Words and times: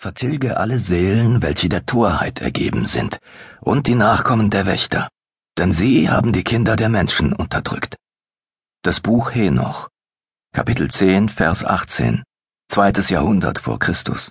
Vertilge 0.00 0.58
alle 0.58 0.78
Seelen, 0.78 1.42
welche 1.42 1.68
der 1.68 1.84
Torheit 1.84 2.40
ergeben 2.40 2.86
sind, 2.86 3.18
und 3.60 3.88
die 3.88 3.96
Nachkommen 3.96 4.48
der 4.48 4.64
Wächter, 4.64 5.08
denn 5.58 5.72
sie 5.72 6.08
haben 6.08 6.32
die 6.32 6.44
Kinder 6.44 6.76
der 6.76 6.88
Menschen 6.88 7.32
unterdrückt. 7.32 7.96
Das 8.82 9.00
Buch 9.00 9.34
Henoch, 9.34 9.88
Kapitel 10.54 10.88
10, 10.88 11.28
Vers 11.28 11.64
18, 11.64 12.22
zweites 12.68 13.10
Jahrhundert 13.10 13.58
vor 13.58 13.80
Christus. 13.80 14.30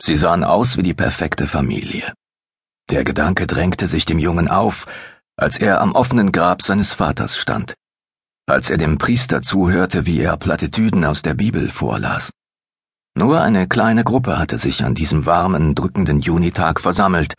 Sie 0.00 0.14
sahen 0.14 0.44
aus 0.44 0.76
wie 0.76 0.84
die 0.84 0.94
perfekte 0.94 1.48
Familie. 1.48 2.14
Der 2.88 3.02
Gedanke 3.02 3.48
drängte 3.48 3.88
sich 3.88 4.04
dem 4.04 4.20
Jungen 4.20 4.46
auf, 4.46 4.86
als 5.34 5.58
er 5.58 5.80
am 5.80 5.90
offenen 5.90 6.30
Grab 6.30 6.62
seines 6.62 6.92
Vaters 6.92 7.36
stand, 7.36 7.74
als 8.46 8.70
er 8.70 8.76
dem 8.76 8.96
Priester 8.96 9.42
zuhörte, 9.42 10.06
wie 10.06 10.20
er 10.20 10.36
Plattitüden 10.36 11.04
aus 11.04 11.22
der 11.22 11.34
Bibel 11.34 11.68
vorlas. 11.68 12.30
Nur 13.14 13.40
eine 13.40 13.66
kleine 13.66 14.04
Gruppe 14.04 14.38
hatte 14.38 14.58
sich 14.58 14.84
an 14.84 14.94
diesem 14.94 15.26
warmen, 15.26 15.74
drückenden 15.74 16.20
Junitag 16.20 16.80
versammelt, 16.80 17.34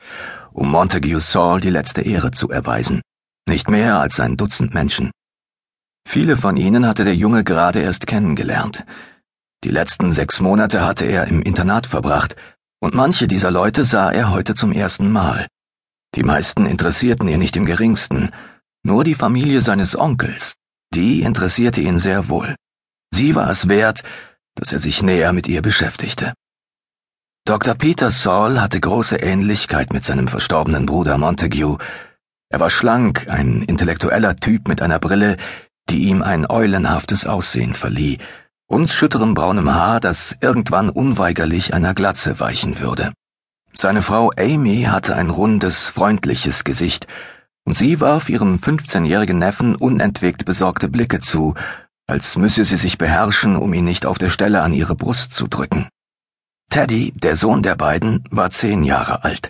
um 0.52 0.70
Montague 0.70 1.20
Saul 1.20 1.61
die 1.61 1.70
letzte 1.70 2.02
Ehre 2.02 2.31
zu 2.31 2.49
erweisen, 2.49 3.02
nicht 3.47 3.70
mehr 3.70 3.99
als 3.99 4.20
ein 4.20 4.38
Dutzend 4.38 4.73
Menschen. 4.73 5.11
Viele 6.07 6.35
von 6.35 6.57
ihnen 6.57 6.85
hatte 6.85 7.05
der 7.05 7.16
Junge 7.16 7.44
gerade 7.44 7.80
erst 7.80 8.05
kennengelernt. 8.05 8.85
Die 9.63 9.70
letzten 9.70 10.11
sechs 10.11 10.41
Monate 10.41 10.85
hatte 10.85 11.05
er 11.05 11.27
im 11.27 11.41
Internat 11.41 11.88
verbracht, 11.88 12.35
und 12.81 12.95
manche 12.95 13.27
dieser 13.27 13.52
Leute 13.52 13.85
sah 13.85 14.11
er 14.11 14.31
heute 14.31 14.55
zum 14.55 14.72
ersten 14.72 15.11
Mal. 15.11 15.47
Die 16.16 16.23
meisten 16.23 16.66
interessierten 16.66 17.27
ihn 17.30 17.39
nicht 17.39 17.55
im 17.55 17.66
geringsten, 17.66 18.31
nur 18.83 19.03
die 19.03 19.16
Familie 19.16 19.61
seines 19.61 19.97
Onkels, 19.97 20.55
die 20.94 21.22
interessierte 21.22 21.80
ihn 21.80 21.99
sehr 21.99 22.27
wohl. 22.27 22.55
Sie 23.13 23.35
war 23.35 23.49
es 23.49 23.69
wert, 23.69 24.03
dass 24.55 24.71
er 24.71 24.79
sich 24.79 25.01
näher 25.01 25.33
mit 25.33 25.47
ihr 25.47 25.61
beschäftigte. 25.61 26.33
Dr. 27.45 27.73
Peter 27.73 28.11
Saul 28.11 28.61
hatte 28.61 28.80
große 28.80 29.17
Ähnlichkeit 29.17 29.93
mit 29.93 30.05
seinem 30.05 30.27
verstorbenen 30.27 30.85
Bruder 30.85 31.17
Montague. 31.17 31.77
Er 32.49 32.59
war 32.59 32.69
schlank, 32.69 33.27
ein 33.30 33.63
intellektueller 33.63 34.35
Typ 34.35 34.67
mit 34.67 34.81
einer 34.81 34.99
Brille, 34.99 35.38
die 35.89 36.03
ihm 36.09 36.21
ein 36.21 36.45
eulenhaftes 36.49 37.25
Aussehen 37.25 37.73
verlieh, 37.73 38.19
und 38.67 38.91
schütterem 38.91 39.33
braunem 39.33 39.73
Haar, 39.73 39.99
das 39.99 40.38
irgendwann 40.39 40.89
unweigerlich 40.89 41.73
einer 41.73 41.93
Glatze 41.93 42.39
weichen 42.39 42.80
würde. 42.80 43.11
Seine 43.73 44.02
Frau 44.02 44.31
Amy 44.38 44.83
hatte 44.83 45.15
ein 45.15 45.30
rundes, 45.30 45.89
freundliches 45.89 46.63
Gesicht, 46.63 47.08
und 47.63 47.75
sie 47.75 47.99
warf 48.02 48.30
ihrem 48.30 48.58
15-jährigen 48.58 49.38
Neffen 49.38 49.75
unentwegt 49.75 50.45
besorgte 50.45 50.89
Blicke 50.89 51.19
zu, 51.19 51.55
als 52.12 52.36
müsse 52.36 52.66
sie 52.66 52.76
sich 52.76 52.98
beherrschen, 52.98 53.56
um 53.56 53.73
ihn 53.73 53.86
nicht 53.86 54.06
auf 54.06 54.17
der 54.17 54.30
Stelle 54.30 54.62
an 54.62 54.73
ihre 54.73 54.95
Brust 54.95 55.31
zu 55.34 55.48
drücken. 55.48 55.88
Teddy, 56.70 57.14
der 57.16 57.38
Sohn 57.38 57.64
der 57.64 57.76
beiden, 57.76 58.26
war 58.30 58.50
zehn 58.50 58.84
Jahre 58.84 59.23
alt. 59.23 59.50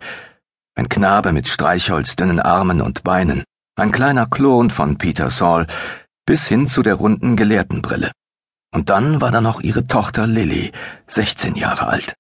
Ein 0.76 0.88
Knabe 0.88 1.34
mit 1.34 1.48
streichholzdünnen 1.48 2.40
Armen 2.40 2.82
und 2.82 3.04
Beinen, 3.04 3.44
ein 3.76 3.92
kleiner 3.92 4.28
Klon 4.28 4.70
von 4.70 4.98
Peter 4.98 5.32
Saul, 5.32 5.66
bis 6.26 6.48
hin 6.48 6.68
zu 6.68 6.84
der 6.84 6.96
runden 6.96 7.36
Gelehrtenbrille. 7.36 8.12
Und 8.74 8.90
dann 8.90 9.22
war 9.22 9.32
da 9.32 9.42
noch 9.42 9.62
ihre 9.62 9.86
Tochter 9.86 10.28
Lily, 10.28 10.72
16 11.08 11.56
Jahre 11.56 11.88
alt. 11.88 12.14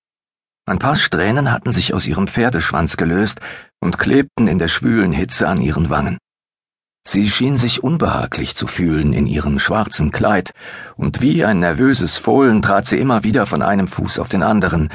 Ein 0.65 0.79
paar 0.79 0.95
Strähnen 0.95 1.51
hatten 1.51 1.71
sich 1.71 1.93
aus 1.93 2.05
ihrem 2.07 2.27
Pferdeschwanz 2.27 2.97
gelöst 2.97 3.41
und 3.79 3.99
klebten 3.99 4.47
in 4.47 4.59
der 4.59 4.67
schwülen 4.67 5.11
Hitze 5.11 5.47
an 5.47 5.61
ihren 5.61 5.89
Wangen. 5.89 6.17
Sie 7.03 7.29
schien 7.29 7.57
sich 7.57 7.83
unbehaglich 7.83 8.55
zu 8.55 8.67
fühlen 8.67 9.13
in 9.13 9.25
ihrem 9.25 9.57
schwarzen 9.59 10.11
Kleid, 10.11 10.51
und 10.95 11.21
wie 11.21 11.43
ein 11.43 11.59
nervöses 11.59 12.17
Fohlen 12.17 12.61
trat 12.61 12.85
sie 12.85 12.99
immer 12.99 13.23
wieder 13.23 13.47
von 13.47 13.61
einem 13.61 13.87
Fuß 13.87 14.19
auf 14.19 14.29
den 14.29 14.43
anderen, 14.43 14.89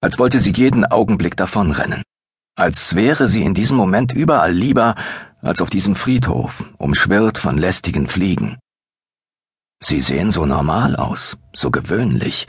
als 0.00 0.18
wollte 0.18 0.38
sie 0.38 0.52
jeden 0.52 0.86
Augenblick 0.86 1.36
davonrennen, 1.36 2.02
als 2.56 2.94
wäre 2.94 3.28
sie 3.28 3.42
in 3.42 3.54
diesem 3.54 3.76
Moment 3.76 4.12
überall 4.12 4.52
lieber 4.52 4.94
als 5.42 5.60
auf 5.60 5.70
diesem 5.70 5.94
Friedhof, 5.94 6.64
umschwirrt 6.78 7.38
von 7.38 7.58
lästigen 7.58 8.06
Fliegen. 8.08 8.58
Sie 9.82 10.00
sehen 10.00 10.30
so 10.30 10.46
normal 10.46 10.96
aus, 10.96 11.36
so 11.54 11.70
gewöhnlich, 11.70 12.48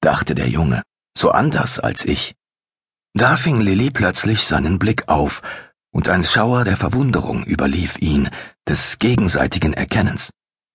dachte 0.00 0.34
der 0.34 0.48
Junge, 0.48 0.82
so 1.16 1.30
anders 1.30 1.80
als 1.80 2.04
ich. 2.04 2.34
Da 3.14 3.36
fing 3.36 3.60
Lilly 3.60 3.90
plötzlich 3.90 4.46
seinen 4.46 4.78
Blick 4.78 5.08
auf, 5.08 5.42
und 5.92 6.08
ein 6.08 6.24
Schauer 6.24 6.64
der 6.64 6.76
Verwunderung 6.76 7.44
überlief 7.44 7.98
ihn, 7.98 8.30
des 8.68 8.98
gegenseitigen 8.98 9.72
Erkennens. 9.72 10.30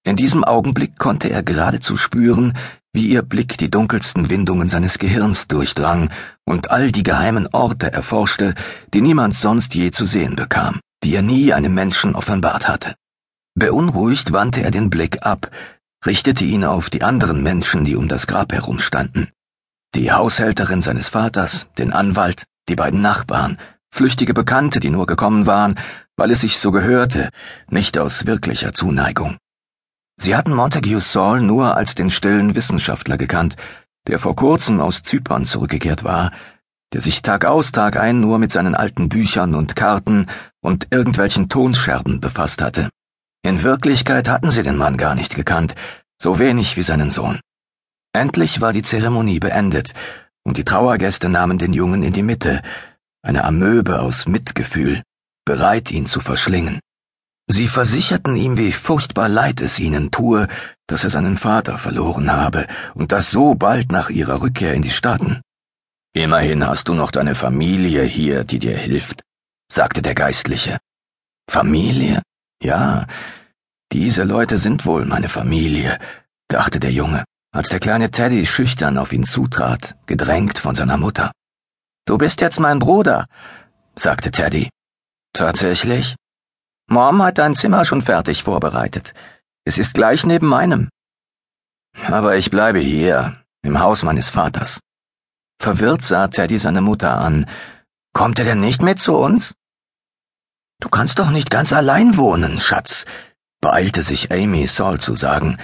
In 0.05 0.15
diesem 0.15 0.43
Augenblick 0.43 0.97
konnte 0.97 1.29
er 1.29 1.43
geradezu 1.43 1.95
spüren, 1.95 2.57
wie 2.91 3.07
ihr 3.07 3.21
Blick 3.21 3.57
die 3.57 3.71
dunkelsten 3.71 4.29
Windungen 4.29 4.69
seines 4.69 4.99
Gehirns 4.99 5.47
durchdrang 5.47 6.11
und 6.45 6.71
all 6.71 6.91
die 6.91 7.03
geheimen 7.03 7.47
Orte 7.51 7.91
erforschte, 7.91 8.53
die 8.93 9.01
niemand 9.01 9.33
sonst 9.33 9.73
je 9.75 9.91
zu 9.91 10.05
sehen 10.05 10.35
bekam, 10.35 10.79
die 11.03 11.15
er 11.15 11.21
nie 11.21 11.53
einem 11.53 11.73
Menschen 11.73 12.15
offenbart 12.15 12.67
hatte. 12.67 12.95
Beunruhigt 13.55 14.33
wandte 14.33 14.61
er 14.61 14.71
den 14.71 14.89
Blick 14.89 15.25
ab, 15.25 15.49
richtete 16.05 16.43
ihn 16.43 16.65
auf 16.65 16.89
die 16.89 17.03
anderen 17.03 17.41
Menschen, 17.41 17.85
die 17.85 17.95
um 17.95 18.07
das 18.07 18.27
Grab 18.27 18.51
herumstanden. 18.51 19.29
Die 19.95 20.11
Haushälterin 20.11 20.81
seines 20.81 21.09
Vaters, 21.09 21.67
den 21.77 21.93
Anwalt, 21.93 22.43
die 22.67 22.75
beiden 22.75 23.01
Nachbarn, 23.01 23.59
flüchtige 23.93 24.33
Bekannte, 24.33 24.79
die 24.79 24.89
nur 24.89 25.05
gekommen 25.05 25.45
waren, 25.45 25.77
weil 26.17 26.31
es 26.31 26.41
sich 26.41 26.57
so 26.57 26.71
gehörte, 26.71 27.29
nicht 27.69 27.99
aus 27.99 28.25
wirklicher 28.25 28.73
Zuneigung. 28.73 29.37
Sie 30.17 30.35
hatten 30.35 30.55
Montague 30.55 30.99
Saul 30.99 31.41
nur 31.41 31.77
als 31.77 31.93
den 31.93 32.09
stillen 32.09 32.55
Wissenschaftler 32.55 33.17
gekannt, 33.17 33.55
der 34.07 34.17
vor 34.17 34.35
kurzem 34.35 34.81
aus 34.81 35.03
Zypern 35.03 35.45
zurückgekehrt 35.45 36.03
war, 36.03 36.31
der 36.91 37.01
sich 37.01 37.21
Tag 37.21 37.45
aus, 37.45 37.71
Tag 37.71 37.97
ein 37.97 38.19
nur 38.19 38.39
mit 38.39 38.51
seinen 38.51 38.73
alten 38.73 39.09
Büchern 39.09 39.53
und 39.53 39.75
Karten 39.75 40.25
und 40.61 40.87
irgendwelchen 40.89 41.47
Tonscherben 41.47 42.19
befasst 42.19 42.63
hatte. 42.63 42.89
In 43.43 43.61
Wirklichkeit 43.61 44.27
hatten 44.27 44.49
sie 44.49 44.63
den 44.63 44.77
Mann 44.77 44.97
gar 44.97 45.13
nicht 45.13 45.35
gekannt, 45.35 45.75
so 46.19 46.39
wenig 46.39 46.77
wie 46.77 46.83
seinen 46.83 47.11
Sohn. 47.11 47.39
Endlich 48.11 48.59
war 48.59 48.73
die 48.73 48.81
Zeremonie 48.83 49.39
beendet, 49.39 49.93
und 50.45 50.57
die 50.57 50.65
Trauergäste 50.65 51.29
nahmen 51.29 51.57
den 51.57 51.73
Jungen 51.73 52.03
in 52.03 52.13
die 52.13 52.23
Mitte, 52.23 52.61
eine 53.23 53.45
Amöbe 53.45 54.01
aus 54.01 54.27
Mitgefühl, 54.27 55.01
bereit 55.45 55.91
ihn 55.91 56.05
zu 56.05 56.19
verschlingen. 56.19 56.79
Sie 57.47 57.67
versicherten 57.67 58.35
ihm, 58.35 58.57
wie 58.57 58.71
furchtbar 58.71 59.27
leid 59.27 59.59
es 59.61 59.79
ihnen 59.79 60.11
tue, 60.11 60.47
dass 60.87 61.03
er 61.03 61.09
seinen 61.09 61.37
Vater 61.37 61.77
verloren 61.77 62.31
habe, 62.31 62.67
und 62.93 63.11
das 63.11 63.31
so 63.31 63.55
bald 63.55 63.91
nach 63.91 64.09
ihrer 64.09 64.41
Rückkehr 64.41 64.73
in 64.73 64.81
die 64.81 64.91
Staaten. 64.91 65.41
Immerhin 66.13 66.65
hast 66.65 66.87
du 66.87 66.93
noch 66.93 67.11
deine 67.11 67.35
Familie 67.35 68.03
hier, 68.03 68.43
die 68.43 68.59
dir 68.59 68.77
hilft, 68.77 69.23
sagte 69.71 70.01
der 70.01 70.15
Geistliche. 70.15 70.77
Familie? 71.49 72.21
Ja, 72.61 73.07
diese 73.91 74.23
Leute 74.23 74.57
sind 74.57 74.85
wohl 74.85 75.05
meine 75.05 75.29
Familie, 75.29 75.99
dachte 76.47 76.79
der 76.79 76.91
Junge, 76.91 77.25
als 77.53 77.69
der 77.69 77.79
kleine 77.79 78.11
Teddy 78.11 78.45
schüchtern 78.45 78.97
auf 78.97 79.11
ihn 79.11 79.23
zutrat, 79.23 79.95
gedrängt 80.05 80.59
von 80.59 80.75
seiner 80.75 80.97
Mutter. 80.97 81.31
Du 82.05 82.17
bist 82.17 82.41
jetzt 82.41 82.59
mein 82.59 82.79
Bruder, 82.79 83.27
sagte 83.95 84.29
Teddy. 84.29 84.69
Tatsächlich? 85.33 86.15
Mom 86.89 87.23
hat 87.23 87.37
dein 87.37 87.55
Zimmer 87.55 87.85
schon 87.85 88.01
fertig 88.01 88.43
vorbereitet. 88.43 89.13
Es 89.63 89.77
ist 89.77 89.93
gleich 89.93 90.25
neben 90.25 90.47
meinem. 90.47 90.89
Aber 92.07 92.35
ich 92.35 92.51
bleibe 92.51 92.79
hier, 92.79 93.41
im 93.61 93.79
Haus 93.79 94.03
meines 94.03 94.29
Vaters. 94.29 94.81
Verwirrt 95.61 96.01
sah 96.01 96.27
Teddy 96.27 96.59
seine 96.59 96.81
Mutter 96.81 97.17
an. 97.17 97.49
Kommt 98.13 98.37
er 98.37 98.45
denn 98.45 98.59
nicht 98.59 98.81
mit 98.81 98.99
zu 98.99 99.15
uns? 99.15 99.53
Du 100.81 100.89
kannst 100.89 101.19
doch 101.19 101.29
nicht 101.29 101.49
ganz 101.49 101.71
allein 101.71 102.17
wohnen, 102.17 102.59
Schatz, 102.59 103.05
beeilte 103.61 104.03
sich 104.03 104.33
Amy 104.33 104.67
Saul 104.67 104.99
zu 104.99 105.15
sagen. 105.15 105.57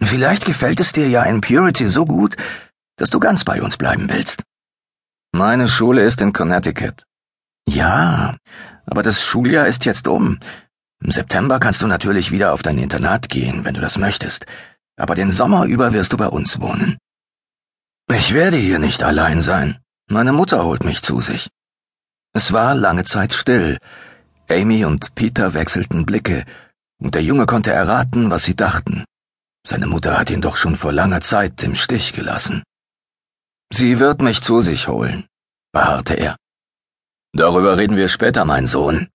Vielleicht 0.00 0.44
gefällt 0.44 0.78
es 0.78 0.92
dir 0.92 1.08
ja 1.08 1.24
in 1.24 1.40
Purity 1.40 1.88
so 1.88 2.04
gut, 2.04 2.36
dass 2.96 3.10
du 3.10 3.18
ganz 3.18 3.42
bei 3.42 3.60
uns 3.60 3.76
bleiben 3.76 4.08
willst. 4.08 4.44
Meine 5.34 5.66
Schule 5.66 6.04
ist 6.04 6.20
in 6.20 6.32
Connecticut. 6.32 7.06
Ja, 7.68 8.36
aber 8.86 9.02
das 9.02 9.24
Schuljahr 9.24 9.66
ist 9.66 9.84
jetzt 9.84 10.06
um. 10.06 10.38
Im 11.02 11.10
September 11.10 11.58
kannst 11.58 11.82
du 11.82 11.88
natürlich 11.88 12.30
wieder 12.30 12.52
auf 12.52 12.62
dein 12.62 12.78
Internat 12.78 13.28
gehen, 13.28 13.64
wenn 13.64 13.74
du 13.74 13.80
das 13.80 13.98
möchtest. 13.98 14.46
Aber 14.96 15.16
den 15.16 15.32
Sommer 15.32 15.64
über 15.64 15.92
wirst 15.92 16.12
du 16.12 16.16
bei 16.16 16.28
uns 16.28 16.60
wohnen. 16.60 16.98
Ich 18.08 18.32
werde 18.32 18.58
hier 18.58 18.78
nicht 18.78 19.02
allein 19.02 19.40
sein. 19.40 19.80
Meine 20.08 20.32
Mutter 20.32 20.64
holt 20.64 20.84
mich 20.84 21.02
zu 21.02 21.20
sich. 21.20 21.50
Es 22.32 22.52
war 22.52 22.76
lange 22.76 23.02
Zeit 23.02 23.34
still, 23.34 23.78
Amy 24.48 24.84
und 24.84 25.16
Peter 25.16 25.52
wechselten 25.52 26.06
Blicke, 26.06 26.44
und 27.02 27.16
der 27.16 27.24
Junge 27.24 27.46
konnte 27.46 27.72
erraten, 27.72 28.30
was 28.30 28.44
sie 28.44 28.54
dachten. 28.54 29.04
Seine 29.66 29.88
Mutter 29.88 30.16
hat 30.16 30.30
ihn 30.30 30.42
doch 30.42 30.56
schon 30.56 30.76
vor 30.76 30.92
langer 30.92 31.22
Zeit 31.22 31.60
im 31.64 31.74
Stich 31.74 32.12
gelassen. 32.12 32.62
Sie 33.72 33.98
wird 33.98 34.20
mich 34.20 34.42
zu 34.42 34.62
sich 34.62 34.88
holen, 34.88 35.26
beharrte 35.72 36.14
er. 36.14 36.36
Darüber 37.32 37.76
reden 37.76 37.96
wir 37.96 38.08
später, 38.08 38.44
mein 38.44 38.66
Sohn, 38.66 39.08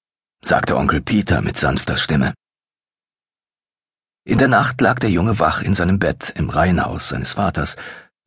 sagte 0.44 0.76
Onkel 0.76 1.02
Peter 1.02 1.42
mit 1.42 1.58
sanfter 1.58 1.98
Stimme. 1.98 2.34
In 4.26 4.38
der 4.38 4.48
Nacht 4.48 4.82
lag 4.82 5.00
der 5.00 5.10
Junge 5.10 5.40
wach 5.40 5.62
in 5.62 5.74
seinem 5.74 6.00
Bett 6.00 6.34
im 6.36 6.50
Reihenhaus 6.50 7.10
seines 7.10 7.34
Vaters 7.34 7.78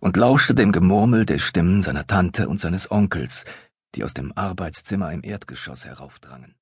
und 0.01 0.17
lauschte 0.17 0.55
dem 0.55 0.73
Gemurmel 0.73 1.27
der 1.27 1.39
Stimmen 1.39 1.83
seiner 1.83 2.07
Tante 2.07 2.49
und 2.49 2.61
seines 2.61 2.91
Onkels, 2.91 3.45
die 3.95 4.03
aus 4.03 4.15
dem 4.15 4.33
Arbeitszimmer 4.37 5.13
im 5.13 5.23
Erdgeschoss 5.23 5.85
heraufdrangen. 5.85 6.57